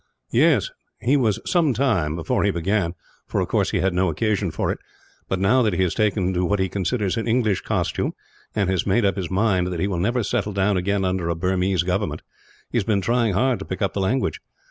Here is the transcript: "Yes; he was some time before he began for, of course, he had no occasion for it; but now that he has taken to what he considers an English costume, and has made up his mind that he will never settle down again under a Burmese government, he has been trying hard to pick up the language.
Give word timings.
"Yes; 0.31 0.71
he 0.99 1.15
was 1.15 1.39
some 1.45 1.75
time 1.75 2.15
before 2.15 2.43
he 2.43 2.49
began 2.49 2.95
for, 3.27 3.39
of 3.39 3.49
course, 3.49 3.69
he 3.69 3.81
had 3.81 3.93
no 3.93 4.09
occasion 4.09 4.49
for 4.49 4.71
it; 4.71 4.79
but 5.29 5.37
now 5.37 5.61
that 5.61 5.75
he 5.75 5.83
has 5.83 5.93
taken 5.93 6.33
to 6.33 6.43
what 6.43 6.57
he 6.57 6.69
considers 6.69 7.17
an 7.17 7.27
English 7.27 7.61
costume, 7.61 8.13
and 8.55 8.67
has 8.67 8.87
made 8.87 9.05
up 9.05 9.15
his 9.15 9.29
mind 9.29 9.67
that 9.67 9.79
he 9.79 9.87
will 9.87 9.99
never 9.99 10.23
settle 10.23 10.53
down 10.53 10.75
again 10.75 11.05
under 11.05 11.29
a 11.29 11.35
Burmese 11.35 11.83
government, 11.83 12.23
he 12.71 12.77
has 12.79 12.83
been 12.83 12.99
trying 13.01 13.33
hard 13.35 13.59
to 13.59 13.65
pick 13.65 13.83
up 13.83 13.93
the 13.93 14.01
language. 14.01 14.41